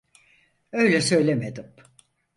[0.71, 1.71] Öyle söylemedim.